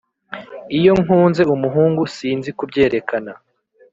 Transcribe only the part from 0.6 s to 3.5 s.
Iyo nkunze umuhungu sinzi kubyerekana